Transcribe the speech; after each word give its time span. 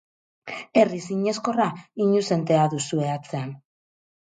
Herri 0.81 1.01
sineskorra, 1.09 1.69
inuzentea 2.07 2.65
duzue 2.75 3.09
atzean. 3.21 3.57